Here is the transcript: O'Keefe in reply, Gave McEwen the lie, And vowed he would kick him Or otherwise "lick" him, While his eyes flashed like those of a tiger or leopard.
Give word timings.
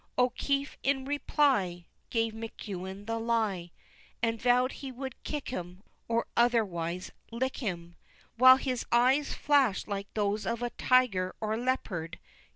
O'Keefe 0.17 0.79
in 0.81 1.05
reply, 1.05 1.85
Gave 2.09 2.33
McEwen 2.33 3.05
the 3.05 3.19
lie, 3.19 3.69
And 4.23 4.41
vowed 4.41 4.71
he 4.71 4.91
would 4.91 5.21
kick 5.23 5.49
him 5.49 5.83
Or 6.07 6.25
otherwise 6.35 7.11
"lick" 7.29 7.57
him, 7.57 7.95
While 8.35 8.57
his 8.57 8.83
eyes 8.91 9.35
flashed 9.35 9.87
like 9.87 10.11
those 10.15 10.47
of 10.47 10.63
a 10.63 10.71
tiger 10.71 11.35
or 11.39 11.55
leopard. 11.55 12.17